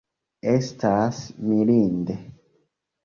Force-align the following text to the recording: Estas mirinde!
Estas 0.53 1.21
mirinde! 1.51 2.17